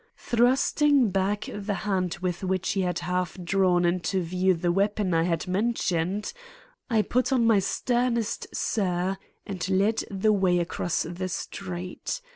[0.17, 5.21] Thrusting back the hand with which he had half drawn into view the weapon I
[5.25, 6.33] had mentioned,
[6.89, 12.19] I put on my sternest sir and led the way across the street.